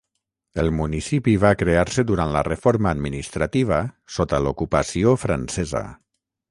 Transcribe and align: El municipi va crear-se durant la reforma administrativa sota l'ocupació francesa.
El 0.61 0.69
municipi 0.77 1.35
va 1.43 1.51
crear-se 1.59 2.05
durant 2.13 2.33
la 2.37 2.43
reforma 2.49 2.95
administrativa 2.99 3.81
sota 4.19 4.43
l'ocupació 4.47 5.19
francesa. 5.27 5.89